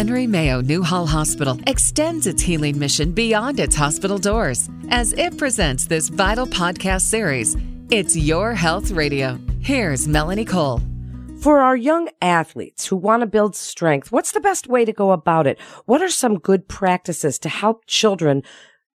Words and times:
Henry 0.00 0.26
Mayo 0.26 0.62
Newhall 0.62 1.06
Hospital 1.06 1.60
extends 1.66 2.26
its 2.26 2.40
healing 2.40 2.78
mission 2.78 3.12
beyond 3.12 3.60
its 3.60 3.76
hospital 3.76 4.16
doors 4.16 4.70
as 4.88 5.12
it 5.12 5.36
presents 5.36 5.88
this 5.88 6.08
vital 6.08 6.46
podcast 6.46 7.02
series. 7.02 7.54
It's 7.90 8.16
Your 8.16 8.54
Health 8.54 8.92
Radio. 8.92 9.38
Here's 9.60 10.08
Melanie 10.08 10.46
Cole. 10.46 10.80
For 11.42 11.60
our 11.60 11.76
young 11.76 12.08
athletes 12.22 12.86
who 12.86 12.96
want 12.96 13.20
to 13.20 13.26
build 13.26 13.54
strength, 13.54 14.10
what's 14.10 14.32
the 14.32 14.40
best 14.40 14.66
way 14.66 14.86
to 14.86 14.92
go 14.94 15.10
about 15.10 15.46
it? 15.46 15.60
What 15.84 16.00
are 16.00 16.08
some 16.08 16.38
good 16.38 16.66
practices 16.66 17.38
to 17.40 17.50
help 17.50 17.84
children 17.86 18.42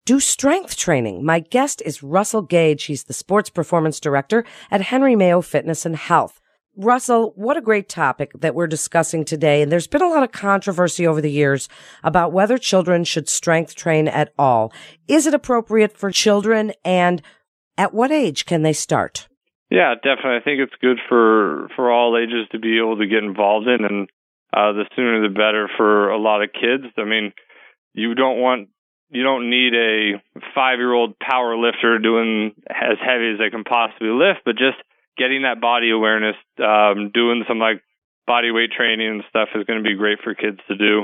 do 0.05 0.21
strength 0.21 0.77
training? 0.77 1.25
My 1.25 1.41
guest 1.41 1.81
is 1.85 2.01
Russell 2.01 2.43
Gage. 2.43 2.85
He's 2.85 3.03
the 3.03 3.13
sports 3.13 3.49
performance 3.49 3.99
director 3.99 4.45
at 4.71 4.79
Henry 4.79 5.17
Mayo 5.17 5.41
Fitness 5.41 5.85
and 5.85 5.97
Health. 5.97 6.39
Russell, 6.75 7.33
what 7.35 7.57
a 7.57 7.61
great 7.61 7.87
topic 7.87 8.31
that 8.39 8.55
we're 8.55 8.67
discussing 8.67 9.25
today. 9.25 9.61
And 9.61 9.71
there's 9.71 9.87
been 9.87 10.01
a 10.01 10.09
lot 10.09 10.23
of 10.23 10.31
controversy 10.31 11.05
over 11.05 11.21
the 11.21 11.31
years 11.31 11.69
about 12.03 12.31
whether 12.31 12.57
children 12.57 13.03
should 13.03 13.29
strength 13.29 13.75
train 13.75 14.07
at 14.07 14.33
all. 14.39 14.73
Is 15.07 15.27
it 15.27 15.33
appropriate 15.33 15.95
for 15.95 16.11
children 16.11 16.73
and 16.83 17.21
at 17.77 17.93
what 17.93 18.11
age 18.11 18.45
can 18.45 18.63
they 18.63 18.73
start? 18.73 19.27
Yeah, 19.69 19.95
definitely. 19.95 20.37
I 20.37 20.43
think 20.43 20.59
it's 20.59 20.75
good 20.81 20.99
for 21.09 21.67
for 21.75 21.91
all 21.91 22.17
ages 22.17 22.47
to 22.51 22.59
be 22.59 22.77
able 22.77 22.97
to 22.97 23.07
get 23.07 23.23
involved 23.23 23.67
in, 23.67 23.83
and 23.83 24.09
uh, 24.53 24.73
the 24.73 24.85
sooner 24.95 25.27
the 25.27 25.33
better 25.33 25.67
for 25.77 26.09
a 26.09 26.19
lot 26.19 26.43
of 26.43 26.53
kids. 26.53 26.93
I 26.95 27.05
mean, 27.05 27.33
you 27.93 28.13
don't 28.13 28.39
want 28.39 28.69
you 29.09 29.23
don't 29.23 29.49
need 29.49 29.73
a 29.73 30.21
five 30.53 30.77
year 30.77 30.93
old 30.93 31.17
power 31.17 31.57
lifter 31.57 31.97
doing 31.97 32.53
as 32.69 32.97
heavy 33.01 33.31
as 33.33 33.39
they 33.39 33.49
can 33.49 33.63
possibly 33.63 34.09
lift, 34.09 34.41
but 34.45 34.57
just 34.57 34.77
getting 35.17 35.43
that 35.43 35.61
body 35.61 35.91
awareness, 35.91 36.35
um, 36.59 37.11
doing 37.13 37.43
some 37.47 37.59
like 37.59 37.81
body 38.25 38.51
weight 38.51 38.71
training 38.71 39.07
and 39.07 39.23
stuff 39.29 39.49
is 39.55 39.65
going 39.65 39.83
to 39.83 39.87
be 39.87 39.95
great 39.95 40.19
for 40.23 40.33
kids 40.33 40.59
to 40.67 40.75
do. 40.75 41.01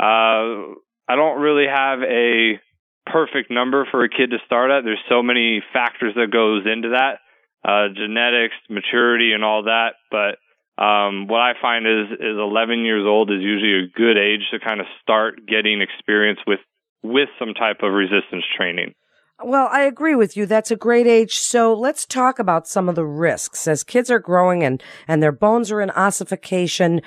Uh, 0.00 0.76
I 1.08 1.16
don't 1.16 1.40
really 1.40 1.66
have 1.66 2.00
a 2.02 2.60
perfect 3.06 3.50
number 3.50 3.86
for 3.90 4.04
a 4.04 4.08
kid 4.08 4.30
to 4.30 4.38
start 4.44 4.70
at. 4.70 4.84
There's 4.84 5.02
so 5.08 5.22
many 5.22 5.62
factors 5.72 6.14
that 6.14 6.30
goes 6.30 6.66
into 6.66 6.90
that 6.90 7.18
uh, 7.64 7.88
genetics, 7.94 8.54
maturity, 8.68 9.32
and 9.32 9.44
all 9.44 9.64
that. 9.64 9.94
But 10.10 10.38
um, 10.82 11.26
what 11.26 11.40
I 11.40 11.54
find 11.60 11.86
is 11.86 12.12
is 12.20 12.36
11 12.38 12.84
years 12.84 13.04
old 13.06 13.30
is 13.30 13.40
usually 13.40 13.84
a 13.84 13.88
good 13.88 14.16
age 14.16 14.46
to 14.52 14.60
kind 14.60 14.80
of 14.80 14.86
start 15.02 15.46
getting 15.46 15.82
experience 15.82 16.40
with 16.46 16.60
with 17.02 17.28
some 17.38 17.54
type 17.54 17.78
of 17.82 17.92
resistance 17.92 18.44
training. 18.56 18.94
Well, 19.42 19.68
I 19.70 19.82
agree 19.82 20.14
with 20.14 20.36
you. 20.36 20.46
That's 20.46 20.70
a 20.70 20.76
great 20.76 21.06
age. 21.06 21.38
So 21.38 21.72
let's 21.72 22.04
talk 22.04 22.38
about 22.38 22.66
some 22.66 22.88
of 22.88 22.96
the 22.96 23.06
risks 23.06 23.68
as 23.68 23.84
kids 23.84 24.10
are 24.10 24.18
growing 24.18 24.64
and, 24.64 24.82
and 25.06 25.22
their 25.22 25.32
bones 25.32 25.70
are 25.70 25.80
in 25.80 25.90
ossification. 25.90 27.00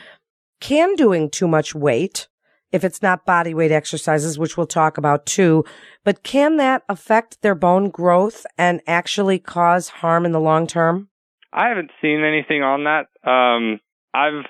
Can 0.62 0.96
doing 0.96 1.30
too 1.30 1.48
much 1.48 1.76
weight 1.76 2.28
if 2.72 2.84
it's 2.84 3.02
not 3.02 3.26
body 3.26 3.54
weight 3.54 3.72
exercises, 3.72 4.40
which 4.40 4.58
we'll 4.58 4.68
talk 4.68 4.98
about 4.98 5.26
too. 5.26 5.66
But 6.04 6.24
can 6.24 6.58
that 6.58 6.84
affect 6.88 7.42
their 7.42 7.56
bone 7.56 7.90
growth 7.90 8.46
and 8.58 8.82
actually 8.88 9.40
cause 9.40 9.90
harm 9.90 10.26
in 10.26 10.32
the 10.32 10.40
long 10.40 10.68
term? 10.68 11.10
I 11.54 11.68
haven't 11.68 11.92
seen 12.02 12.24
anything 12.24 12.64
on 12.64 12.86
that. 12.86 13.08
Um, 13.30 13.80
I've 14.14 14.46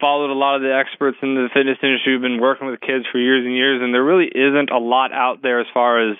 followed 0.00 0.30
a 0.30 0.38
lot 0.38 0.56
of 0.56 0.62
the 0.62 0.74
experts 0.74 1.18
in 1.22 1.34
the 1.34 1.48
fitness 1.52 1.78
industry 1.82 2.14
who've 2.14 2.22
been 2.22 2.40
working 2.40 2.68
with 2.68 2.80
kids 2.80 3.06
for 3.10 3.18
years 3.18 3.44
and 3.44 3.54
years, 3.54 3.80
and 3.82 3.92
there 3.92 4.04
really 4.04 4.30
isn't 4.32 4.70
a 4.70 4.78
lot 4.78 5.12
out 5.12 5.42
there 5.42 5.60
as 5.60 5.66
far 5.74 6.10
as 6.10 6.16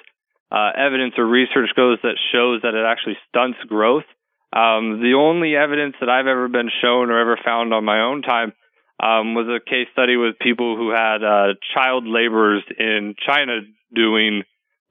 uh, 0.54 0.70
evidence 0.76 1.14
or 1.18 1.26
research 1.26 1.70
goes 1.74 1.98
that 2.02 2.14
shows 2.32 2.62
that 2.62 2.74
it 2.74 2.86
actually 2.86 3.18
stunts 3.28 3.58
growth. 3.66 4.04
Um, 4.52 5.02
the 5.02 5.14
only 5.18 5.56
evidence 5.56 5.96
that 5.98 6.08
I've 6.08 6.28
ever 6.28 6.46
been 6.46 6.70
shown 6.80 7.10
or 7.10 7.18
ever 7.18 7.36
found 7.44 7.74
on 7.74 7.84
my 7.84 8.02
own 8.02 8.22
time 8.22 8.52
um, 9.02 9.34
was 9.34 9.48
a 9.48 9.58
case 9.58 9.88
study 9.92 10.16
with 10.16 10.38
people 10.38 10.76
who 10.76 10.90
had 10.90 11.24
uh, 11.24 11.54
child 11.74 12.06
laborers 12.06 12.62
in 12.78 13.16
China 13.26 13.62
doing 13.92 14.44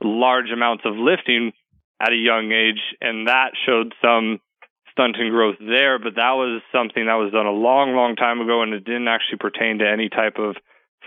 large 0.03 0.51
amounts 0.51 0.83
of 0.85 0.97
lifting 0.97 1.53
at 2.01 2.11
a 2.11 2.15
young 2.15 2.51
age, 2.51 2.81
and 2.99 3.27
that 3.27 3.51
showed 3.65 3.93
some 4.03 4.41
stunting 4.91 5.29
growth 5.29 5.55
there. 5.59 5.97
But 5.97 6.15
that 6.15 6.35
was 6.35 6.61
something 6.75 7.05
that 7.05 7.15
was 7.15 7.31
done 7.31 7.45
a 7.45 7.55
long, 7.55 7.95
long 7.95 8.17
time 8.17 8.41
ago, 8.41 8.63
and 8.63 8.73
it 8.73 8.83
didn't 8.83 9.07
actually 9.07 9.39
pertain 9.39 9.79
to 9.79 9.87
any 9.87 10.09
type 10.09 10.35
of 10.37 10.57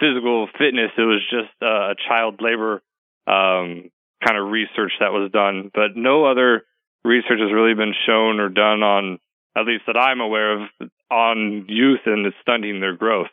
physical 0.00 0.48
fitness. 0.56 0.92
It 0.96 1.02
was 1.02 1.20
just 1.28 1.52
uh, 1.60 1.92
a 1.92 1.94
child 2.08 2.40
labor 2.40 2.80
um, 3.26 3.90
kind 4.26 4.38
of 4.38 4.50
research 4.50 4.92
that 5.00 5.12
was 5.12 5.30
done, 5.32 5.70
but 5.72 5.96
no 5.96 6.24
other 6.24 6.62
research 7.04 7.38
has 7.38 7.52
really 7.52 7.74
been 7.74 7.94
shown 8.06 8.40
or 8.40 8.48
done 8.48 8.82
on 8.82 9.18
at 9.56 9.64
least 9.64 9.84
that 9.86 9.96
I'm 9.96 10.20
aware 10.20 10.60
of, 10.60 10.68
on 11.10 11.64
youth 11.68 12.00
and 12.04 12.26
stunting 12.42 12.80
their 12.80 12.94
growth. 12.94 13.30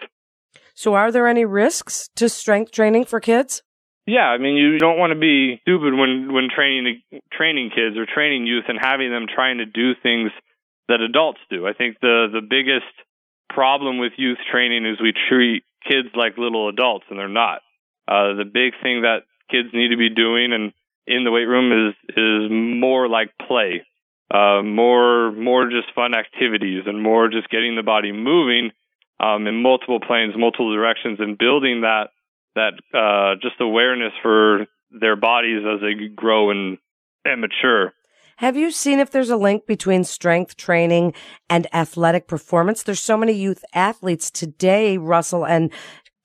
So, 0.73 0.93
are 0.93 1.11
there 1.11 1.27
any 1.27 1.45
risks 1.45 2.09
to 2.15 2.29
strength 2.29 2.71
training 2.71 3.05
for 3.05 3.19
kids? 3.19 3.61
Yeah, 4.05 4.27
I 4.27 4.37
mean, 4.37 4.55
you 4.55 4.79
don't 4.79 4.97
want 4.97 5.13
to 5.13 5.19
be 5.19 5.59
stupid 5.61 5.93
when 5.93 6.33
when 6.33 6.49
training 6.53 7.01
training 7.31 7.69
kids 7.69 7.97
or 7.97 8.05
training 8.05 8.47
youth 8.47 8.65
and 8.67 8.77
having 8.79 9.11
them 9.11 9.27
trying 9.33 9.59
to 9.59 9.65
do 9.65 9.93
things 10.01 10.31
that 10.87 11.01
adults 11.01 11.39
do. 11.49 11.67
I 11.67 11.73
think 11.73 11.97
the 12.01 12.27
the 12.31 12.41
biggest 12.41 12.91
problem 13.49 13.99
with 13.99 14.13
youth 14.17 14.39
training 14.51 14.85
is 14.85 14.99
we 14.99 15.13
treat 15.29 15.63
kids 15.87 16.09
like 16.15 16.37
little 16.37 16.69
adults, 16.69 17.05
and 17.09 17.19
they're 17.19 17.29
not. 17.29 17.61
Uh, 18.07 18.35
the 18.35 18.45
big 18.45 18.73
thing 18.81 19.03
that 19.03 19.23
kids 19.49 19.69
need 19.73 19.89
to 19.89 19.97
be 19.97 20.09
doing 20.09 20.51
and 20.51 20.73
in 21.07 21.23
the 21.23 21.31
weight 21.31 21.45
room 21.45 21.89
is 21.89 22.15
is 22.15 22.51
more 22.51 23.07
like 23.07 23.31
play 23.47 23.83
uh, 24.33 24.63
more 24.63 25.31
more 25.31 25.69
just 25.69 25.93
fun 25.93 26.15
activities 26.15 26.83
and 26.87 27.01
more 27.01 27.29
just 27.29 27.49
getting 27.49 27.75
the 27.75 27.83
body 27.83 28.11
moving 28.11 28.71
um, 29.19 29.45
in 29.45 29.61
multiple 29.61 29.99
planes, 29.99 30.33
multiple 30.35 30.73
directions, 30.73 31.19
and 31.19 31.37
building 31.37 31.81
that 31.81 32.07
that 32.55 32.73
uh, 32.93 33.35
just 33.41 33.61
awareness 33.61 34.11
for 34.21 34.65
their 34.89 35.15
bodies 35.15 35.61
as 35.65 35.81
they 35.81 36.07
grow 36.07 36.49
and 36.49 36.79
and 37.23 37.41
mature. 37.41 37.93
Have 38.37 38.57
you 38.57 38.71
seen 38.71 38.99
if 38.99 39.11
there's 39.11 39.29
a 39.29 39.37
link 39.37 39.67
between 39.67 40.03
strength 40.03 40.57
training 40.57 41.13
and 41.49 41.67
athletic 41.71 42.27
performance? 42.27 42.81
There's 42.81 42.99
so 42.99 43.15
many 43.15 43.33
youth 43.33 43.63
athletes 43.75 44.31
today, 44.31 44.97
Russell, 44.97 45.45
and 45.45 45.71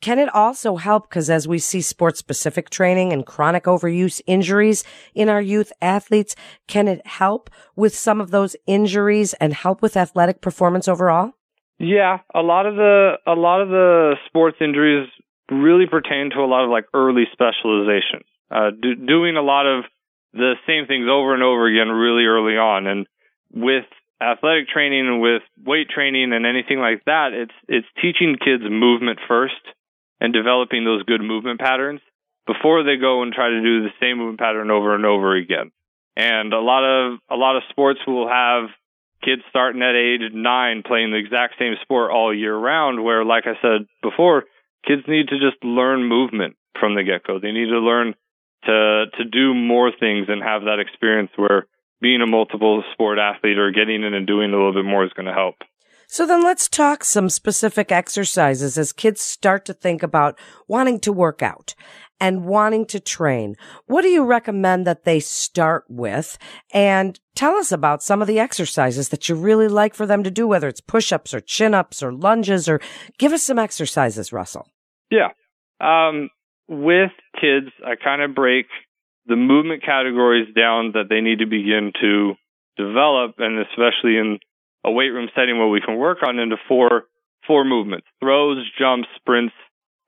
can 0.01 0.19
it 0.19 0.33
also 0.35 0.77
help? 0.77 1.09
Because 1.09 1.29
as 1.29 1.49
we 1.49 1.59
see 1.59 1.81
sports 1.81 2.19
specific 2.19 2.71
training 2.71 3.13
and 3.13 3.27
chronic 3.27 3.65
overuse 3.65 4.21
injuries 4.27 4.85
in 5.15 5.29
our 5.29 5.43
youth 5.43 5.73
athletes, 5.83 6.37
can 6.69 6.87
it 6.87 7.05
help 7.07 7.51
with 7.75 7.95
some 7.95 8.21
of 8.21 8.31
those 8.31 8.55
injuries 8.67 9.35
and 9.35 9.53
help 9.53 9.83
with 9.83 9.97
athletic 9.97 10.41
performance 10.41 10.87
overall? 10.87 11.33
Yeah, 11.79 12.19
a 12.35 12.41
lot 12.41 12.67
of 12.67 12.77
the 12.77 13.15
a 13.27 13.35
lot 13.35 13.61
of 13.61 13.69
the 13.69 14.17
sports 14.27 14.59
injuries 14.61 15.09
really 15.51 15.87
pertain 15.87 16.31
to 16.31 16.41
a 16.41 16.47
lot 16.47 16.65
of 16.65 16.71
like 16.71 16.87
early 16.93 17.25
specialization, 17.33 18.23
uh, 18.51 18.71
do, 18.71 18.95
doing 18.95 19.37
a 19.37 19.43
lot 19.43 19.67
of 19.67 19.85
the 20.33 20.55
same 20.67 20.87
things 20.87 21.07
over 21.11 21.35
and 21.35 21.43
over 21.43 21.67
again 21.67 21.89
really 21.89 22.25
early 22.25 22.57
on, 22.57 22.87
and 22.87 23.07
with 23.53 23.85
athletic 24.21 24.69
training 24.69 25.07
and 25.07 25.21
with 25.21 25.43
weight 25.65 25.89
training 25.89 26.33
and 26.33 26.45
anything 26.45 26.79
like 26.79 27.05
that, 27.07 27.31
it's 27.33 27.55
it's 27.69 27.87
teaching 28.03 28.37
kids 28.45 28.65
movement 28.69 29.21
first 29.29 29.55
and 30.21 30.33
developing 30.33 30.85
those 30.85 31.03
good 31.05 31.21
movement 31.21 31.61
patterns 31.61 32.01
before 32.47 32.83
they 32.83 32.97
go 32.97 33.23
and 33.23 33.33
try 33.33 33.51
to 33.51 33.61
do 33.61 33.83
the 33.83 33.95
same 34.01 34.19
movement 34.19 34.41
pattern 34.41 34.71
over 34.71 34.95
and 34.95 35.05
over 35.05 35.37
again. 35.37 35.71
And 36.17 36.53
a 36.53 36.61
lot 36.61 36.83
of 36.83 37.19
a 37.31 37.37
lot 37.37 37.57
of 37.57 37.63
sports 37.71 38.01
will 38.07 38.29
have 38.29 38.71
kids 39.23 39.43
starting 39.51 39.83
at 39.83 39.95
age 39.95 40.33
nine 40.33 40.83
playing 40.85 41.13
the 41.13 41.19
exact 41.19 41.55
same 41.59 41.75
sport 41.83 42.11
all 42.11 42.35
year 42.35 42.57
round. 42.57 43.05
Where, 43.05 43.25
like 43.25 43.45
I 43.47 43.55
said 43.63 43.87
before, 44.03 44.45
kids 44.87 45.03
need 45.07 45.29
to 45.29 45.39
just 45.39 45.63
learn 45.63 46.09
movement 46.09 46.57
from 46.81 46.95
the 46.95 47.05
get 47.05 47.25
go. 47.25 47.39
They 47.39 47.53
need 47.53 47.69
to 47.69 47.79
learn 47.79 48.15
to 48.65 49.05
to 49.17 49.25
do 49.25 49.55
more 49.55 49.93
things 49.93 50.27
and 50.29 50.43
have 50.43 50.63
that 50.63 50.81
experience 50.81 51.31
where 51.37 51.67
being 52.01 52.23
a 52.23 52.27
multiple 52.27 52.83
sport 52.93 53.19
athlete 53.19 53.59
or 53.59 53.71
getting 53.71 54.03
in 54.03 54.15
and 54.15 54.27
doing 54.27 54.53
a 54.53 54.57
little 54.57 54.73
bit 54.73 54.85
more 54.85 55.05
is 55.05 55.13
going 55.13 55.27
to 55.27 55.33
help. 55.33 55.57
So 56.11 56.27
then 56.27 56.43
let's 56.43 56.71
talk 56.71 57.05
some 57.05 57.29
specific 57.29 57.93
exercises 57.93 58.79
as 58.79 58.95
kids 58.95 59.21
start 59.21 59.67
to 59.67 59.75
think 59.75 60.03
about 60.03 60.39
wanting 60.67 61.01
to 61.01 61.13
work 61.13 61.43
out 61.43 61.75
and 62.19 62.47
wanting 62.47 62.87
to 62.87 62.99
train. 62.99 63.57
What 63.85 64.03
do 64.03 64.09
you 64.09 64.25
recommend 64.25 64.87
that 64.87 65.05
they 65.05 65.21
start 65.21 65.85
with? 65.87 66.39
And 66.73 67.21
tell 67.35 67.57
us 67.57 67.71
about 67.71 68.03
some 68.03 68.23
of 68.23 68.27
the 68.27 68.39
exercises 68.39 69.11
that 69.11 69.29
you 69.29 69.35
really 69.35 69.69
like 69.69 69.95
for 69.95 70.07
them 70.07 70.23
to 70.25 70.31
do, 70.31 70.49
whether 70.49 70.67
it's 70.67 70.81
push-ups 70.81 71.35
or 71.35 71.41
chin-ups 71.41 72.03
or 72.03 72.11
lunges 72.11 72.71
or 72.71 72.81
give 73.19 73.35
us 73.35 73.43
some 73.43 73.59
exercises, 73.59 74.33
Russell. 74.33 74.67
Yeah. 75.11 75.29
Um, 75.79 76.31
with 76.69 77.13
kids, 77.39 77.69
I 77.87 77.97
kind 78.03 78.23
of 78.23 78.35
break 78.35 78.67
the 79.27 79.37
movement 79.37 79.85
categories 79.85 80.49
down 80.57 80.93
that 80.95 81.11
they 81.11 81.21
need 81.21 81.41
to 81.41 81.47
begin 81.47 81.93
to 82.01 82.33
develop 82.79 83.35
and 83.39 83.59
especially 83.59 84.17
in 84.17 84.39
a 84.85 84.91
weight 84.91 85.11
room 85.11 85.29
setting 85.35 85.59
where 85.59 85.69
we 85.69 85.81
can 85.81 85.97
work 85.97 86.19
on 86.27 86.39
into 86.39 86.57
four 86.69 87.05
four 87.47 87.65
movements: 87.65 88.07
throws, 88.21 88.59
jumps, 88.79 89.09
sprints, 89.17 89.55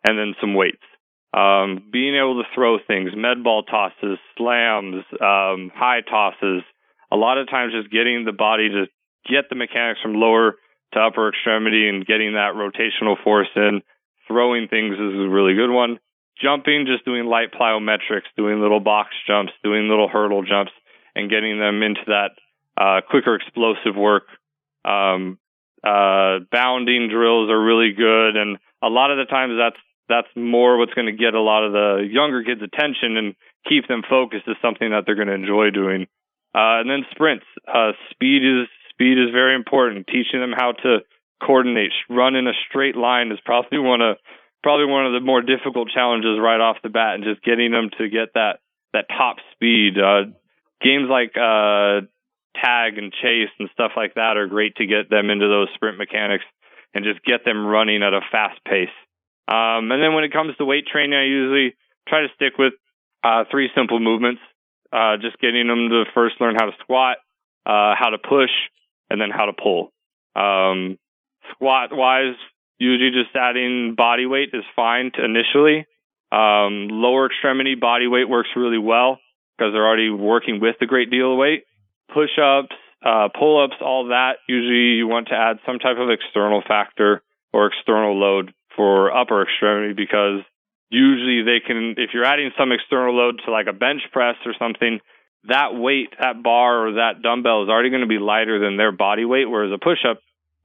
and 0.06 0.19
then 0.19 0.34
some 0.40 0.55
weights. 0.55 0.82
Um, 1.32 1.84
being 1.93 2.17
able 2.17 2.43
to 2.43 2.49
throw 2.55 2.78
things, 2.84 3.11
med 3.14 3.44
ball 3.44 3.62
tosses, 3.62 4.19
slams, 4.37 5.05
um, 5.20 5.70
high 5.75 6.00
tosses. 6.00 6.62
A 7.12 7.17
lot 7.17 7.38
of 7.38 7.49
times, 7.49 7.72
just 7.72 7.93
getting 7.93 8.25
the 8.25 8.32
body 8.32 8.69
to 8.69 8.87
get 9.28 9.49
the 9.49 9.56
mechanics 9.56 10.00
from 10.02 10.14
lower 10.14 10.55
to 10.93 10.99
upper 10.99 11.28
extremity 11.28 11.88
and 11.88 12.06
getting 12.06 12.34
that 12.34 12.55
rotational 12.55 13.23
force 13.23 13.49
in 13.55 13.82
throwing 14.26 14.69
things 14.69 14.94
is 14.94 15.14
a 15.14 15.28
really 15.28 15.55
good 15.55 15.70
one. 15.70 15.99
Jumping, 16.43 16.87
just 16.87 17.05
doing 17.05 17.26
light 17.26 17.52
plyometrics, 17.52 18.31
doing 18.37 18.61
little 18.61 18.81
box 18.81 19.11
jumps, 19.26 19.52
doing 19.62 19.88
little 19.88 20.08
hurdle 20.08 20.43
jumps, 20.43 20.73
and 21.14 21.28
getting 21.28 21.58
them 21.58 21.82
into 21.82 22.00
that 22.06 22.31
uh, 22.81 23.00
quicker 23.08 23.34
explosive 23.34 23.96
work. 23.96 24.25
Um, 24.84 25.38
uh, 25.82 26.40
bounding 26.52 27.08
drills 27.08 27.50
are 27.50 27.60
really 27.60 27.92
good, 27.92 28.36
and 28.36 28.58
a 28.82 28.88
lot 28.88 29.10
of 29.10 29.18
the 29.18 29.24
times 29.24 29.54
that's 29.58 29.80
that's 30.08 30.28
more 30.34 30.76
what's 30.76 30.92
going 30.92 31.06
to 31.06 31.16
get 31.16 31.34
a 31.34 31.40
lot 31.40 31.64
of 31.64 31.72
the 31.72 32.08
younger 32.10 32.42
kids' 32.42 32.60
attention 32.60 33.16
and 33.16 33.34
keep 33.68 33.86
them 33.86 34.02
focused 34.08 34.48
is 34.48 34.56
something 34.60 34.90
that 34.90 35.04
they're 35.06 35.14
going 35.14 35.28
to 35.28 35.34
enjoy 35.34 35.70
doing. 35.70 36.08
Uh, 36.52 36.82
and 36.82 36.90
then 36.90 37.06
sprints. 37.12 37.46
Uh, 37.66 37.92
speed 38.10 38.42
is 38.42 38.66
speed 38.90 39.16
is 39.16 39.30
very 39.32 39.54
important. 39.54 40.06
Teaching 40.06 40.40
them 40.40 40.52
how 40.52 40.72
to 40.72 40.98
coordinate, 41.40 41.92
run 42.10 42.34
in 42.34 42.46
a 42.46 42.52
straight 42.68 42.96
line 42.96 43.30
is 43.30 43.38
probably 43.44 43.78
one 43.92 44.00
of 44.00 44.16
probably 44.62 44.86
one 44.86 45.06
of 45.06 45.12
the 45.12 45.24
more 45.24 45.40
difficult 45.40 45.88
challenges 45.88 46.38
right 46.38 46.60
off 46.60 46.76
the 46.82 46.90
bat, 46.90 47.14
and 47.14 47.24
just 47.24 47.42
getting 47.42 47.70
them 47.70 47.90
to 47.96 48.08
get 48.08 48.34
that 48.34 48.58
that 48.92 49.06
top 49.08 49.36
speed. 49.54 49.96
Uh, 49.96 50.34
games 50.82 51.08
like 51.08 51.32
uh, 51.36 52.02
tag 52.62 52.98
and 52.98 53.12
chase 53.12 53.50
and 53.58 53.68
stuff 53.72 53.92
like 53.96 54.14
that 54.14 54.36
are 54.36 54.46
great 54.46 54.76
to 54.76 54.86
get 54.86 55.10
them 55.10 55.30
into 55.30 55.48
those 55.48 55.68
sprint 55.74 55.98
mechanics 55.98 56.44
and 56.94 57.04
just 57.04 57.24
get 57.24 57.44
them 57.44 57.66
running 57.66 58.02
at 58.02 58.14
a 58.14 58.20
fast 58.32 58.62
pace. 58.64 58.88
Um, 59.48 59.90
and 59.90 60.02
then 60.02 60.14
when 60.14 60.24
it 60.24 60.32
comes 60.32 60.56
to 60.56 60.64
weight 60.64 60.86
training, 60.86 61.18
I 61.18 61.24
usually 61.24 61.74
try 62.08 62.22
to 62.22 62.28
stick 62.34 62.58
with 62.58 62.74
uh, 63.24 63.44
three 63.50 63.68
simple 63.74 64.00
movements. 64.00 64.40
Uh, 64.92 65.16
just 65.20 65.38
getting 65.38 65.68
them 65.68 65.88
to 65.88 66.04
first 66.14 66.40
learn 66.40 66.56
how 66.56 66.66
to 66.66 66.72
squat, 66.80 67.18
uh, 67.64 67.94
how 67.96 68.10
to 68.10 68.18
push, 68.18 68.50
and 69.08 69.20
then 69.20 69.30
how 69.30 69.46
to 69.46 69.52
pull. 69.52 69.92
Um, 70.34 70.98
squat 71.52 71.90
wise, 71.92 72.34
usually 72.78 73.10
just 73.10 73.34
adding 73.36 73.94
body 73.96 74.26
weight 74.26 74.50
is 74.52 74.64
fine 74.74 75.12
initially. 75.16 75.86
Um, 76.32 76.88
lower 76.90 77.26
extremity 77.26 77.74
body 77.74 78.08
weight 78.08 78.28
works 78.28 78.48
really 78.56 78.78
well 78.78 79.18
because 79.56 79.72
they're 79.72 79.86
already 79.86 80.10
working 80.10 80.60
with 80.60 80.76
a 80.80 80.86
great 80.86 81.10
deal 81.10 81.32
of 81.32 81.38
weight. 81.38 81.64
Push 82.12 82.38
ups, 82.42 82.74
uh, 83.04 83.28
pull 83.36 83.62
ups, 83.64 83.76
all 83.80 84.08
that. 84.08 84.38
Usually 84.48 84.98
you 84.98 85.06
want 85.06 85.28
to 85.28 85.34
add 85.34 85.58
some 85.64 85.78
type 85.78 85.96
of 85.98 86.10
external 86.10 86.62
factor 86.66 87.22
or 87.52 87.66
external 87.66 88.18
load 88.18 88.52
for 88.76 89.14
upper 89.14 89.42
extremity 89.42 89.94
because 89.94 90.40
usually 90.90 91.42
they 91.42 91.64
can, 91.64 91.94
if 91.96 92.10
you're 92.12 92.24
adding 92.24 92.50
some 92.58 92.72
external 92.72 93.14
load 93.14 93.40
to 93.44 93.50
like 93.50 93.66
a 93.68 93.72
bench 93.72 94.02
press 94.12 94.36
or 94.44 94.54
something, 94.58 95.00
that 95.44 95.74
weight, 95.74 96.10
that 96.20 96.42
bar 96.42 96.88
or 96.88 96.92
that 96.94 97.22
dumbbell 97.22 97.62
is 97.62 97.68
already 97.68 97.90
going 97.90 98.02
to 98.02 98.08
be 98.08 98.18
lighter 98.18 98.58
than 98.58 98.76
their 98.76 98.92
body 98.92 99.24
weight. 99.24 99.48
Whereas 99.48 99.72
a 99.72 99.78
push 99.78 100.04
up, 100.08 100.18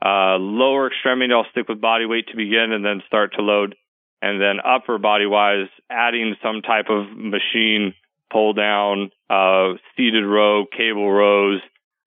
uh, 0.04 0.38
lower 0.38 0.88
extremity, 0.88 1.34
I'll 1.34 1.46
stick 1.52 1.70
with 1.70 1.80
body 1.80 2.06
weight 2.06 2.28
to 2.28 2.36
begin 2.36 2.72
and 2.74 2.84
then 2.84 3.02
start 3.08 3.34
to 3.36 3.42
load. 3.42 3.76
And 4.22 4.42
then 4.42 4.58
upper 4.66 4.98
body 4.98 5.26
wise, 5.26 5.68
adding 5.90 6.36
some 6.42 6.62
type 6.62 6.88
of 6.90 7.06
machine 7.16 7.94
pull 8.36 8.52
down, 8.52 9.12
uh, 9.30 9.80
seated 9.96 10.26
row, 10.26 10.66
cable 10.66 11.10
rows, 11.10 11.62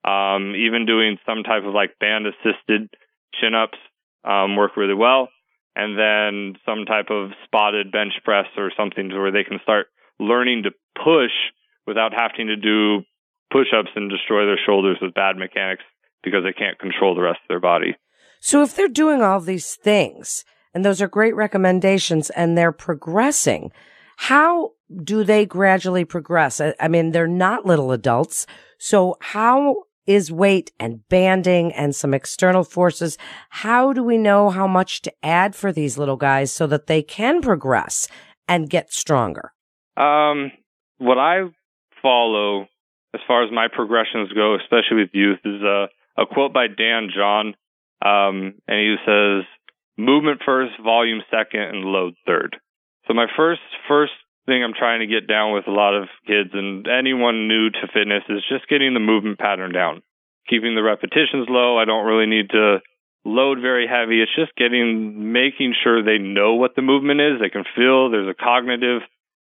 um, 0.05 0.55
even 0.55 0.85
doing 0.85 1.17
some 1.25 1.43
type 1.43 1.65
of 1.65 1.73
like 1.73 1.99
band 1.99 2.27
assisted 2.27 2.91
chin 3.41 3.55
ups, 3.55 3.79
um, 4.25 4.57
work 4.57 4.77
really 4.77 4.95
well 4.95 5.29
and 5.79 5.97
then 5.97 6.61
some 6.67 6.85
type 6.85 7.07
of 7.09 7.31
spotted 7.45 7.93
bench 7.93 8.13
press 8.25 8.47
or 8.57 8.73
something 8.77 9.09
to 9.09 9.17
where 9.17 9.31
they 9.31 9.45
can 9.45 9.61
start 9.63 9.87
learning 10.19 10.65
to 10.65 10.73
push 10.97 11.31
without 11.87 12.13
having 12.13 12.49
to 12.49 12.57
do 12.57 13.05
push 13.53 13.69
ups 13.73 13.91
and 13.95 14.11
destroy 14.11 14.45
their 14.45 14.59
shoulders 14.67 14.99
with 15.01 15.15
bad 15.15 15.37
mechanics 15.37 15.85
because 16.25 16.43
they 16.45 16.53
can't 16.53 16.81
control 16.81 17.15
the 17.15 17.23
rest 17.23 17.39
of 17.45 17.49
their 17.49 17.61
body. 17.61 17.97
So 18.41 18.63
if 18.63 18.75
they're 18.75 18.89
doing 18.89 19.23
all 19.23 19.41
these 19.41 19.77
things 19.77 20.45
and 20.75 20.85
those 20.85 21.01
are 21.01 21.09
great 21.09 21.37
recommendations 21.37 22.29
and 22.31 22.59
they're 22.59 22.73
progressing, 22.73 23.71
how 24.21 24.73
do 25.05 25.23
they 25.23 25.47
gradually 25.47 26.05
progress? 26.05 26.61
I 26.61 26.89
mean, 26.89 27.13
they're 27.13 27.29
not 27.29 27.65
little 27.65 27.93
adults. 27.93 28.47
So 28.79 29.17
how 29.21 29.85
is 30.09 30.33
weight 30.33 30.73
and 30.81 31.07
banding 31.11 31.71
and 31.75 31.95
some 31.95 32.15
external 32.15 32.65
forces. 32.65 33.19
How 33.51 33.93
do 33.93 34.03
we 34.03 34.17
know 34.17 34.49
how 34.49 34.67
much 34.67 35.03
to 35.03 35.13
add 35.23 35.55
for 35.55 35.71
these 35.71 35.99
little 35.99 36.17
guys 36.17 36.51
so 36.51 36.67
that 36.67 36.87
they 36.87 37.03
can 37.03 37.43
progress 37.43 38.09
and 38.49 38.71
get 38.71 38.91
stronger? 38.91 39.53
Um, 39.99 40.51
what 40.97 41.19
I 41.19 41.43
follow 42.01 42.63
as 43.15 43.21
far 43.27 43.45
as 43.45 43.53
my 43.53 43.69
progressions 43.73 44.33
go, 44.33 44.57
especially 44.57 45.03
with 45.03 45.11
youth, 45.13 45.41
is 45.45 45.63
a, 45.63 45.89
a 46.17 46.27
quote 46.27 46.55
by 46.55 46.67
Dan 46.67 47.11
John. 47.15 47.49
Um, 48.01 48.55
and 48.67 48.79
he 48.79 48.97
says, 49.05 49.45
movement 49.99 50.41
first, 50.45 50.73
volume 50.83 51.21
second, 51.31 51.61
and 51.61 51.85
load 51.85 52.15
third. 52.27 52.57
So 53.09 53.15
my 53.15 53.27
first, 53.37 53.63
first 53.89 54.13
thing 54.45 54.63
I'm 54.63 54.77
trying 54.79 55.01
to 55.01 55.07
get 55.07 55.27
down 55.27 55.55
with 55.55 55.67
a 55.67 55.73
lot 55.73 55.95
of 55.97 56.09
kids 56.27 56.51
and 56.53 56.87
anyone 56.87 57.49
new 57.49 57.71
to 57.71 57.89
fitness 57.93 58.23
is 58.29 58.45
just 58.49 58.69
getting 58.69 58.93
the 58.93 59.01
movement 59.01 59.39
pattern 59.39 59.73
down. 59.73 60.03
Keeping 60.49 60.75
the 60.75 60.83
repetitions 60.83 61.49
low. 61.49 61.79
I 61.79 61.87
don't 61.87 62.07
really 62.07 62.27
need 62.27 62.51
to 62.51 62.79
load 63.25 63.61
very 63.61 63.89
heavy. 63.89 64.21
It's 64.21 64.35
just 64.37 64.55
getting, 64.57 65.33
making 65.33 65.75
sure 65.83 66.05
they 66.05 66.19
know 66.19 66.55
what 66.55 66.77
the 66.77 66.83
movement 66.83 67.21
is. 67.21 67.41
They 67.41 67.51
can 67.51 67.65
feel 67.75 68.11
there's 68.11 68.29
a 68.29 68.43
cognitive 68.43 69.03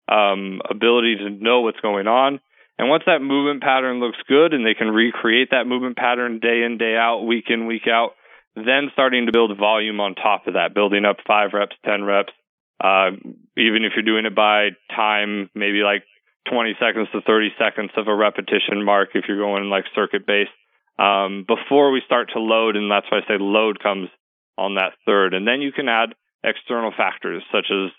um, 0.09 0.61
ability 0.69 1.17
to 1.17 1.29
know 1.29 1.61
what's 1.61 1.79
going 1.79 2.07
on. 2.07 2.39
And 2.77 2.89
once 2.89 3.03
that 3.05 3.21
movement 3.21 3.61
pattern 3.61 3.99
looks 3.99 4.17
good 4.27 4.53
and 4.53 4.65
they 4.65 4.73
can 4.73 4.89
recreate 4.89 5.49
that 5.51 5.67
movement 5.67 5.97
pattern 5.97 6.39
day 6.39 6.63
in, 6.65 6.77
day 6.77 6.95
out, 6.97 7.25
week 7.25 7.45
in, 7.49 7.67
week 7.67 7.87
out, 7.87 8.11
then 8.55 8.89
starting 8.93 9.27
to 9.27 9.31
build 9.31 9.55
volume 9.57 9.99
on 9.99 10.15
top 10.15 10.47
of 10.47 10.55
that, 10.55 10.73
building 10.73 11.05
up 11.05 11.17
five 11.27 11.51
reps, 11.53 11.75
10 11.85 12.03
reps, 12.03 12.33
even 13.61 13.85
if 13.85 13.93
you're 13.95 14.05
doing 14.05 14.25
it 14.25 14.35
by 14.35 14.69
time, 14.95 15.49
maybe 15.53 15.83
like 15.83 16.03
20 16.49 16.75
seconds 16.79 17.07
to 17.13 17.21
30 17.21 17.49
seconds 17.59 17.91
of 17.95 18.07
a 18.07 18.15
repetition 18.15 18.83
mark 18.83 19.09
if 19.13 19.25
you're 19.27 19.39
going 19.39 19.69
like 19.69 19.85
circuit 19.93 20.25
based 20.25 20.49
um, 20.97 21.45
before 21.47 21.91
we 21.91 22.01
start 22.05 22.31
to 22.33 22.39
load. 22.39 22.75
And 22.75 22.91
that's 22.91 23.05
why 23.11 23.19
I 23.19 23.27
say 23.27 23.37
load 23.39 23.81
comes 23.81 24.09
on 24.57 24.75
that 24.75 24.93
third. 25.05 25.33
And 25.33 25.47
then 25.47 25.61
you 25.61 25.71
can 25.71 25.87
add 25.87 26.15
external 26.43 26.91
factors 26.95 27.43
such 27.51 27.67
as 27.71 27.91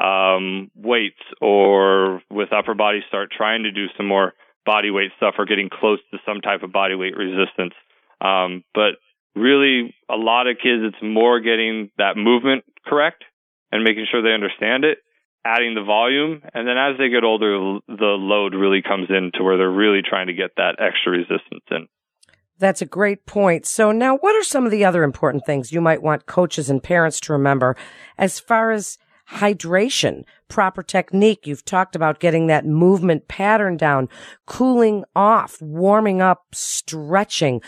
um, 0.00 0.70
weights 0.74 1.20
or 1.40 2.22
with 2.30 2.52
upper 2.52 2.74
body 2.74 3.00
start 3.08 3.30
trying 3.36 3.64
to 3.64 3.72
do 3.72 3.86
some 3.96 4.06
more 4.06 4.32
body 4.64 4.90
weight 4.90 5.10
stuff 5.16 5.34
or 5.38 5.44
getting 5.44 5.68
close 5.68 5.98
to 6.10 6.18
some 6.26 6.40
type 6.40 6.62
of 6.62 6.72
body 6.72 6.94
weight 6.94 7.16
resistance. 7.16 7.74
Um, 8.20 8.64
but 8.74 8.96
really, 9.34 9.94
a 10.08 10.16
lot 10.16 10.46
of 10.46 10.56
kids, 10.56 10.82
it's 10.84 11.02
more 11.02 11.40
getting 11.40 11.90
that 11.98 12.16
movement 12.16 12.64
correct 12.86 13.24
and 13.72 13.84
making 13.84 14.06
sure 14.10 14.22
they 14.22 14.32
understand 14.34 14.84
it, 14.84 14.98
adding 15.44 15.74
the 15.74 15.82
volume, 15.82 16.42
and 16.52 16.68
then 16.68 16.76
as 16.76 16.98
they 16.98 17.08
get 17.08 17.24
older, 17.24 17.78
the 17.88 18.16
load 18.18 18.54
really 18.54 18.82
comes 18.82 19.08
in 19.08 19.30
to 19.34 19.42
where 19.42 19.56
they're 19.56 19.70
really 19.70 20.02
trying 20.06 20.26
to 20.26 20.34
get 20.34 20.50
that 20.56 20.76
extra 20.78 21.12
resistance 21.12 21.64
in. 21.70 21.86
That's 22.58 22.82
a 22.82 22.86
great 22.86 23.24
point. 23.24 23.64
So 23.64 23.90
now 23.90 24.18
what 24.18 24.36
are 24.36 24.44
some 24.44 24.66
of 24.66 24.70
the 24.70 24.84
other 24.84 25.02
important 25.02 25.46
things 25.46 25.72
you 25.72 25.80
might 25.80 26.02
want 26.02 26.26
coaches 26.26 26.68
and 26.68 26.82
parents 26.82 27.18
to 27.20 27.32
remember 27.32 27.74
as 28.18 28.38
far 28.38 28.70
as 28.70 28.98
hydration, 29.30 30.24
proper 30.48 30.82
technique? 30.82 31.46
You've 31.46 31.64
talked 31.64 31.96
about 31.96 32.20
getting 32.20 32.48
that 32.48 32.66
movement 32.66 33.28
pattern 33.28 33.78
down, 33.78 34.10
cooling 34.44 35.04
off, 35.16 35.62
warming 35.62 36.20
up, 36.20 36.48
stretching. 36.52 37.62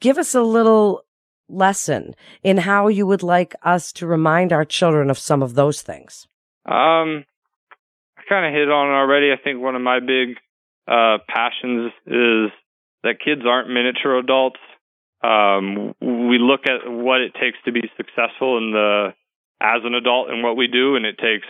Give 0.00 0.16
us 0.16 0.34
a 0.34 0.42
little 0.42 1.02
lesson 1.50 2.14
in 2.42 2.58
how 2.58 2.88
you 2.88 3.06
would 3.06 3.22
like 3.22 3.54
us 3.62 3.92
to 3.94 4.06
remind 4.06 4.52
our 4.52 4.64
children 4.64 5.10
of 5.10 5.18
some 5.18 5.42
of 5.42 5.54
those 5.54 5.82
things? 5.82 6.26
Um, 6.70 7.24
I 8.16 8.22
kind 8.28 8.46
of 8.46 8.52
hit 8.52 8.70
on 8.70 8.88
already. 8.88 9.32
I 9.32 9.42
think 9.42 9.60
one 9.60 9.74
of 9.74 9.82
my 9.82 10.00
big 10.00 10.36
uh, 10.86 11.18
passions 11.28 11.92
is 12.06 12.50
that 13.02 13.20
kids 13.24 13.42
aren't 13.46 13.68
miniature 13.68 14.18
adults. 14.18 14.60
Um, 15.22 15.94
we 16.00 16.38
look 16.38 16.60
at 16.66 16.88
what 16.90 17.20
it 17.20 17.32
takes 17.34 17.58
to 17.64 17.72
be 17.72 17.82
successful 17.96 18.58
in 18.58 18.72
the 18.72 19.14
as 19.60 19.82
an 19.82 19.94
adult 19.94 20.30
and 20.30 20.42
what 20.42 20.56
we 20.56 20.68
do, 20.68 20.94
and 20.94 21.04
it 21.04 21.18
takes 21.18 21.46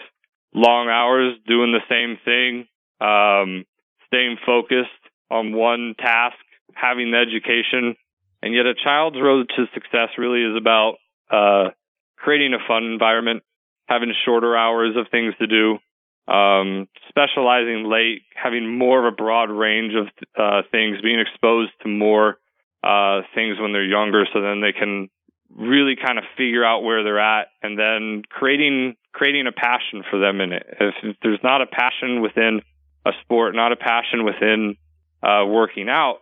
long 0.55 0.89
hours 0.89 1.35
doing 1.47 1.73
the 1.73 1.85
same 1.91 2.17
thing, 2.25 2.67
um, 3.07 3.67
staying 4.07 4.39
focused 4.47 4.89
on 5.31 5.53
one 5.53 5.95
task, 5.99 6.39
having 6.75 7.11
the 7.11 7.19
education 7.19 7.97
and 8.43 8.55
yet, 8.55 8.67
a 8.67 8.75
child's 8.75 9.19
road 9.21 9.51
to 9.57 9.67
success 9.75 10.11
really 10.17 10.43
is 10.43 10.57
about 10.57 10.95
uh, 11.31 11.71
creating 12.17 12.55
a 12.55 12.63
fun 12.69 12.85
environment, 12.85 13.43
having 13.89 14.13
shorter 14.25 14.57
hours 14.57 14.97
of 14.97 15.07
things 15.11 15.35
to 15.39 15.47
do, 15.47 15.79
um, 16.33 16.89
specializing 17.09 17.89
late, 17.91 18.23
having 18.35 18.79
more 18.79 18.99
of 19.01 19.13
a 19.13 19.17
broad 19.17 19.51
range 19.51 19.95
of 19.95 20.07
uh, 20.39 20.63
things, 20.71 21.01
being 21.01 21.21
exposed 21.21 21.73
to 21.83 21.89
more 21.89 22.39
uh, 22.85 23.23
things 23.35 23.59
when 23.59 23.73
they're 23.73 23.85
younger, 23.85 24.27
so 24.33 24.41
then 24.41 24.61
they 24.61 24.73
can 24.73 25.09
really 25.57 25.97
kind 25.97 26.19
of 26.19 26.25
figure 26.37 26.65
out 26.65 26.83
where 26.83 27.03
they're 27.03 27.19
at, 27.19 27.49
and 27.63 27.79
then 27.79 28.23
creating 28.29 28.95
creating 29.13 29.47
a 29.47 29.53
passion 29.53 30.05
for 30.11 30.21
them 30.21 30.41
in 30.41 30.53
it. 30.53 30.67
If, 30.79 30.95
if 31.03 31.17
there's 31.23 31.41
not 31.43 31.63
a 31.63 31.67
passion 31.67 32.21
within 32.21 32.61
a 33.05 33.11
sport, 33.23 33.55
not 33.55 33.73
a 33.73 33.77
passion 33.77 34.25
within 34.25 34.77
uh, 35.23 35.45
working 35.47 35.89
out, 35.89 36.19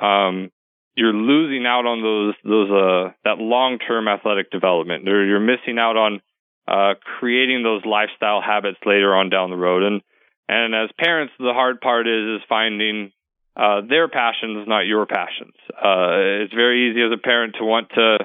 um, 0.00 0.50
you're 0.96 1.12
losing 1.12 1.66
out 1.66 1.84
on 1.86 2.02
those 2.02 2.34
those 2.44 2.70
uh 2.70 3.12
that 3.24 3.38
long 3.38 3.78
term 3.78 4.08
athletic 4.08 4.50
development. 4.50 5.04
You're, 5.04 5.26
you're 5.26 5.40
missing 5.40 5.78
out 5.78 5.96
on 5.96 6.20
uh, 6.70 6.94
creating 7.18 7.62
those 7.62 7.84
lifestyle 7.84 8.40
habits 8.40 8.78
later 8.86 9.14
on 9.14 9.28
down 9.28 9.50
the 9.50 9.56
road. 9.56 9.82
And 9.82 10.02
and 10.48 10.74
as 10.74 10.90
parents, 10.98 11.32
the 11.38 11.52
hard 11.52 11.80
part 11.80 12.06
is 12.06 12.40
is 12.40 12.46
finding 12.48 13.12
uh, 13.56 13.82
their 13.88 14.08
passions, 14.08 14.66
not 14.68 14.86
your 14.86 15.06
passions. 15.06 15.54
Uh, 15.70 16.46
it's 16.46 16.54
very 16.54 16.90
easy 16.90 17.02
as 17.02 17.12
a 17.12 17.20
parent 17.20 17.56
to 17.58 17.64
want 17.64 17.90
to 17.90 18.18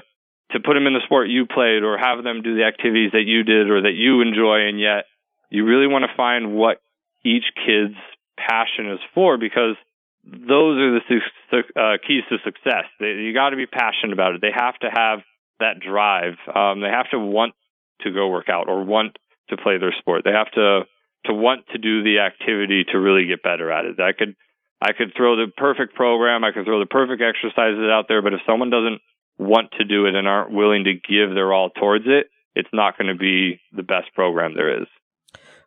to 0.51 0.59
put 0.59 0.75
them 0.75 0.85
in 0.85 0.93
the 0.93 1.01
sport 1.05 1.27
you 1.27 1.47
played 1.47 1.83
or 1.83 1.97
have 1.97 2.23
them 2.23 2.43
do 2.43 2.55
the 2.55 2.63
activities 2.63 3.11
that 3.13 3.25
you 3.25 3.43
did 3.43 3.69
or 3.69 3.81
that 3.81 3.97
you 3.97 4.21
enjoy, 4.21 4.69
and 4.69 4.79
yet 4.79 5.05
you 5.49 5.65
really 5.65 5.87
want 5.87 6.05
to 6.05 6.15
find 6.15 6.53
what 6.53 6.81
each 7.23 7.45
kid's 7.65 7.97
passion 8.37 8.91
is 8.91 8.99
for 9.15 9.37
because 9.37 9.75
those 10.23 10.77
are 10.77 10.99
the 10.99 11.01
su- 11.09 11.79
uh, 11.79 11.97
keys 12.05 12.23
to 12.29 12.37
success. 12.43 12.85
They, 12.99 13.13
you 13.25 13.33
got 13.33 13.49
to 13.49 13.55
be 13.55 13.65
passionate 13.65 14.13
about 14.13 14.35
it. 14.35 14.41
They 14.41 14.53
have 14.53 14.77
to 14.79 14.89
have 14.93 15.19
that 15.59 15.79
drive. 15.79 16.35
Um, 16.53 16.81
they 16.81 16.89
have 16.89 17.09
to 17.11 17.19
want 17.19 17.53
to 18.01 18.11
go 18.11 18.29
work 18.29 18.49
out 18.49 18.67
or 18.67 18.83
want 18.83 19.17
to 19.49 19.57
play 19.57 19.77
their 19.77 19.93
sport. 19.99 20.23
They 20.23 20.31
have 20.31 20.51
to 20.51 20.81
to 21.25 21.33
want 21.33 21.65
to 21.71 21.77
do 21.77 22.03
the 22.03 22.19
activity 22.19 22.85
to 22.91 22.99
really 22.99 23.25
get 23.25 23.41
better 23.41 23.71
at 23.71 23.85
it. 23.85 23.99
I 23.99 24.11
could 24.11 24.35
I 24.81 24.93
could 24.93 25.13
throw 25.15 25.35
the 25.35 25.51
perfect 25.55 25.95
program, 25.95 26.43
I 26.43 26.51
could 26.51 26.65
throw 26.65 26.79
the 26.79 26.85
perfect 26.85 27.21
exercises 27.21 27.89
out 27.89 28.05
there, 28.07 28.21
but 28.21 28.33
if 28.33 28.41
someone 28.45 28.69
doesn't 28.69 29.01
want 29.37 29.71
to 29.77 29.83
do 29.83 30.05
it 30.05 30.15
and 30.15 30.27
aren't 30.27 30.51
willing 30.51 30.83
to 30.85 30.93
give 30.93 31.33
their 31.33 31.51
all 31.53 31.69
towards 31.69 32.05
it, 32.07 32.27
it's 32.55 32.69
not 32.71 32.97
going 32.97 33.07
to 33.07 33.17
be 33.17 33.59
the 33.75 33.83
best 33.83 34.13
program 34.13 34.53
there 34.55 34.81
is. 34.81 34.87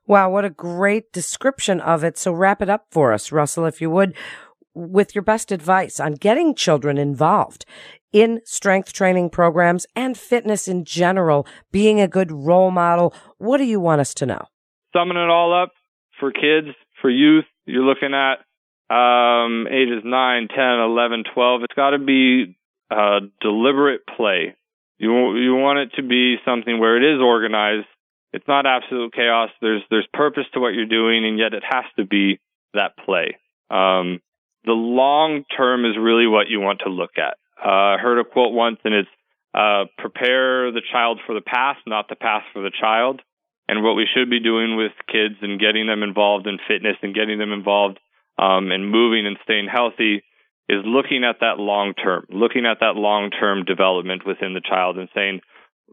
Wow, 0.07 0.31
what 0.31 0.45
a 0.45 0.51
great 0.51 1.13
description 1.13 1.81
of 1.81 2.03
it. 2.03 2.17
So 2.17 2.33
wrap 2.33 2.63
it 2.63 2.71
up 2.71 2.87
for 2.91 3.13
us, 3.13 3.31
Russell, 3.31 3.67
if 3.67 3.83
you 3.83 3.91
would, 3.91 4.15
with 4.79 5.15
your 5.15 5.23
best 5.23 5.53
advice 5.53 6.01
on 6.01 6.13
getting 6.13 6.55
children 6.55 6.99
involved 6.99 7.65
in 8.13 8.41
strength 8.45 8.93
training 8.93 9.31
programs 9.31 9.87
and 9.95 10.17
fitness 10.17 10.67
in 10.69 10.85
general, 10.85 11.47
being 11.71 12.01
a 12.01 12.09
good 12.09 12.33
role 12.33 12.71
model. 12.71 13.15
What 13.39 13.59
do 13.59 13.65
you 13.65 13.81
want 13.81 14.01
us 14.01 14.15
to 14.15 14.27
know? 14.27 14.47
Summing 14.95 15.19
it 15.19 15.29
all 15.29 15.53
up 15.53 15.73
for 16.19 16.33
kids, 16.33 16.69
for 17.01 17.11
youth, 17.11 17.45
you're 17.67 17.85
looking 17.85 18.15
at 18.15 18.39
um, 18.91 19.67
ages 19.69 20.03
9, 20.05 20.49
10, 20.49 20.59
11, 20.59 21.25
12. 21.35 21.63
It's 21.65 21.75
got 21.75 21.91
to 21.91 21.99
be 21.99 22.57
deliberate 23.41 24.03
play. 24.17 24.55
You 24.99 25.37
you 25.37 25.55
want 25.55 25.79
it 25.79 25.97
to 25.97 26.03
be 26.03 26.37
something 26.45 26.81
where 26.81 26.97
it 26.97 27.15
is 27.15 27.21
organized. 27.21 27.87
It's 28.33 28.49
not 28.49 28.67
absolute 28.67 29.13
chaos. 29.13 29.51
There's 29.61 29.83
there's 29.91 30.09
purpose 30.13 30.45
to 30.55 30.61
what 30.61 30.75
you're 30.75 30.87
doing, 30.87 31.25
and 31.25 31.39
yet 31.39 31.55
it 31.55 31.63
has 31.69 31.85
to 31.97 32.05
be 32.05 32.41
that 32.75 32.97
play. 33.05 33.37
Um, 33.71 34.21
the 34.65 34.73
long 34.73 35.45
term 35.57 35.85
is 35.85 35.97
really 35.99 36.27
what 36.27 36.49
you 36.49 36.61
want 36.61 36.81
to 36.85 36.91
look 36.91 37.12
at. 37.17 37.37
Uh, 37.62 37.95
I 37.95 37.97
heard 37.99 38.19
a 38.19 38.25
quote 38.25 38.53
once, 38.53 38.79
and 38.85 38.95
it's 38.95 39.09
uh, 39.55 39.85
prepare 39.97 40.71
the 40.73 40.83
child 40.93 41.21
for 41.27 41.35
the 41.35 41.41
past, 41.41 41.81
not 41.87 42.09
the 42.09 42.17
past 42.17 42.47
for 42.53 42.62
the 42.62 42.73
child. 42.81 43.21
And 43.69 43.83
what 43.83 43.95
we 43.95 44.07
should 44.15 44.31
be 44.31 44.41
doing 44.41 44.77
with 44.77 44.93
kids 45.12 45.37
and 45.43 45.61
getting 45.61 45.87
them 45.87 46.03
involved 46.03 46.47
in 46.47 46.59
fitness 46.67 46.97
and 47.03 47.15
getting 47.15 47.38
them 47.38 47.53
involved 47.53 47.99
um, 48.38 48.71
and 48.71 48.91
moving 48.91 49.27
and 49.27 49.37
staying 49.43 49.69
healthy 49.71 50.23
is 50.69 50.85
looking 50.85 51.25
at 51.25 51.41
that 51.41 51.59
long 51.59 51.95
term, 51.95 52.25
looking 52.31 52.65
at 52.67 52.81
that 52.81 52.97
long 52.97 53.31
term 53.31 53.65
development 53.65 54.27
within 54.27 54.55
the 54.55 54.62
child 54.67 54.97
and 54.97 55.09
saying, 55.15 55.41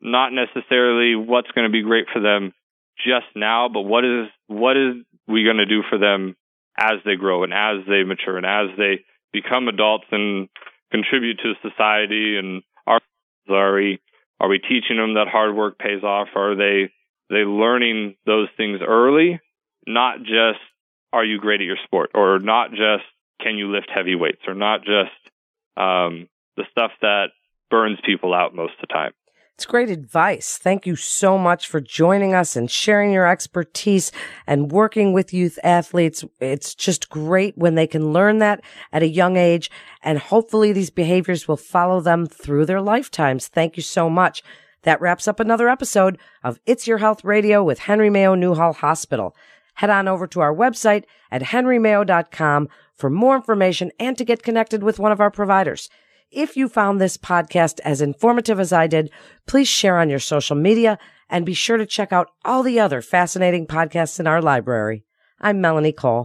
not 0.02 0.32
necessarily 0.32 1.16
what's 1.16 1.52
going 1.52 1.68
to 1.68 1.72
be 1.72 1.82
great 1.82 2.06
for 2.12 2.22
them 2.22 2.54
just 2.98 3.28
now, 3.36 3.70
but 3.72 3.82
what 3.82 4.06
is 4.06 4.28
what 4.48 4.78
is 4.78 4.96
we 5.28 5.44
going 5.44 5.58
to 5.58 5.66
do 5.66 5.82
for 5.90 5.98
them 5.98 6.36
as 6.78 7.00
they 7.06 7.16
grow 7.16 7.44
and 7.44 7.54
as 7.54 7.86
they 7.88 8.04
mature 8.04 8.38
and 8.38 8.46
as 8.46 8.78
they 8.78 9.04
become 9.32 9.68
adults 9.68 10.06
and 10.12 10.50
contribute 10.92 11.40
to 11.40 11.54
society 11.62 12.38
and 12.38 12.64
are 12.88 13.00
are 13.50 13.76
we 13.76 14.00
are 14.40 14.50
we 14.50 14.60
teaching 14.60 14.98
them 14.98 15.16
that 15.16 15.28
hard 15.28 15.56
work 15.56 15.78
pays 15.78 16.04
off? 16.04 16.30
Are 16.36 16.56
they 16.56 16.92
they 17.30 17.44
learning 17.46 18.16
those 18.26 18.48
things 18.58 18.80
early? 18.86 19.40
Not 19.88 20.20
just 20.20 20.60
are 21.14 21.24
you 21.24 21.40
great 21.40 21.62
at 21.62 21.66
your 21.66 21.78
sport 21.86 22.12
or 22.14 22.40
not 22.40 22.72
just 22.72 23.04
can 23.42 23.58
you 23.58 23.72
lift 23.72 23.90
heavy 23.94 24.16
weights 24.16 24.42
or 24.48 24.54
not 24.54 24.82
just 24.82 25.12
um, 25.78 26.28
the 26.58 26.64
stuff 26.72 26.92
that 27.02 27.28
burns 27.70 28.00
people 28.06 28.34
out 28.34 28.56
most 28.56 28.74
of 28.74 28.88
the 28.88 28.94
time. 28.94 29.12
It's 29.56 29.66
great 29.66 29.90
advice. 29.90 30.58
Thank 30.58 30.86
you 30.86 30.98
so 30.98 31.38
much 31.38 31.70
for 31.70 31.80
joining 31.80 32.34
us 32.34 32.58
and 32.58 32.70
sharing 32.70 33.14
your 33.14 33.26
expertise 33.26 34.12
and 34.46 34.70
working 34.70 35.14
with 35.14 35.34
youth 35.34 35.58
athletes. 35.64 36.26
It's 36.42 36.76
just 36.76 37.10
great 37.10 37.58
when 37.58 37.76
they 37.76 37.88
can 37.88 38.12
learn 38.12 38.40
that 38.40 38.62
at 38.92 39.02
a 39.02 39.08
young 39.08 39.38
age 39.38 39.72
and 40.02 40.20
hopefully 40.20 40.74
these 40.74 40.90
behaviors 40.90 41.48
will 41.48 41.56
follow 41.56 42.02
them 42.02 42.26
through 42.26 42.66
their 42.66 42.82
lifetimes. 42.82 43.48
Thank 43.48 43.78
you 43.78 43.84
so 43.84 44.10
much. 44.10 44.44
That 44.82 45.00
wraps 45.00 45.26
up 45.26 45.40
another 45.40 45.70
episode 45.70 46.20
of 46.44 46.60
It's 46.66 46.86
Your 46.86 46.98
Health 46.98 47.24
Radio 47.24 47.64
with 47.64 47.80
Henry 47.80 48.10
Mayo 48.10 48.36
Newhall 48.36 48.74
Hospital. 48.74 49.38
Head 49.76 49.90
on 49.90 50.10
over 50.10 50.28
to 50.28 50.42
our 50.42 50.54
website 50.54 51.06
at 51.32 51.42
henrymayo.com 51.42 52.68
for 52.94 53.10
more 53.10 53.38
information 53.38 53.92
and 54.02 54.18
to 54.18 54.26
get 54.26 54.44
connected 54.44 54.84
with 54.84 55.00
one 55.00 55.14
of 55.14 55.22
our 55.22 55.32
providers. 55.32 55.90
If 56.32 56.58
you 56.58 56.68
found 56.68 57.00
this 57.00 57.18
podcast 57.18 57.80
as 57.86 58.02
informative 58.02 58.60
as 58.60 58.74
I 58.74 58.88
did, 58.88 59.12
please 59.46 59.68
share 59.68 60.00
on 60.00 60.10
your 60.10 60.20
social 60.20 60.56
media 60.56 60.98
and 61.30 61.46
be 61.46 61.54
sure 61.54 61.78
to 61.78 61.86
check 61.86 62.12
out 62.12 62.30
all 62.44 62.64
the 62.64 62.80
other 62.80 63.02
fascinating 63.02 63.68
podcasts 63.68 64.20
in 64.20 64.28
our 64.28 64.42
library. 64.42 65.06
I'm 65.40 65.62
Melanie 65.62 65.92
Cole. 65.92 66.24